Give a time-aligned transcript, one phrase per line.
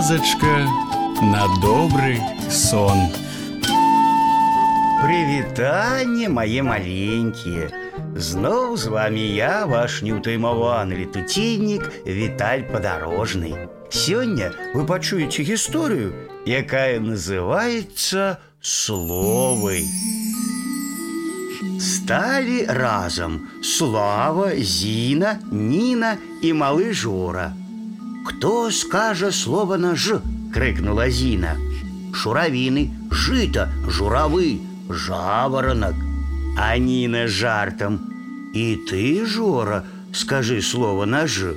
[0.00, 0.66] казачка
[1.20, 2.18] на добрый
[2.50, 2.96] сон.
[5.02, 7.68] Прывітанне мае маленькія.
[8.16, 13.68] Зноў з вами я, ваш неўтаймаваны летуценнік Віталь падарожны.
[13.92, 16.16] Сёння вы пачуеце гісторыю,
[16.48, 19.84] якая называецца словы.
[21.76, 27.52] Сталі разам Слава, Зіна, Ніна і малы Жора.
[28.24, 30.20] Хто скажа слова на ж?
[30.54, 31.56] крыкнула Зіна.
[32.16, 35.94] Шуравіны, жыта, журавы, жаворонок.
[36.56, 38.00] А Ніна жартам.
[38.54, 39.82] І ты, Жора,
[40.12, 41.52] скажи слово на ж.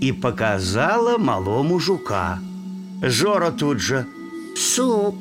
[0.00, 2.38] І показала малому жука.
[3.02, 4.04] Жора тут же.
[4.56, 5.14] Сук.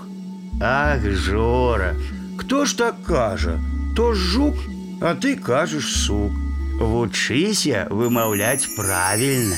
[0.61, 1.95] Ах, Жора,
[2.37, 3.59] кто ж так кажа?
[3.95, 4.55] То ж жук,
[5.01, 6.31] а ты кажаш сук.
[6.79, 9.57] Вучыся вымаўляць правільна.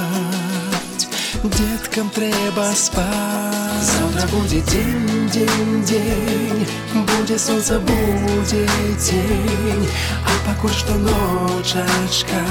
[1.49, 3.81] деткам трэба спаць.
[3.81, 9.87] Завтра будзе дзень, дзень, дзень, будзе сонца, будзе дзень,
[10.25, 12.41] а пакуль што ночачка,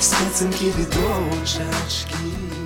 [0.00, 2.63] спецынкі ды дочачкі.